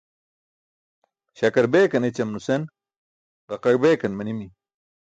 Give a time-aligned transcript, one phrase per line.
[1.37, 2.55] Śakar beekan ećam nuse
[3.49, 4.47] ġaqaẏ beekan manimi.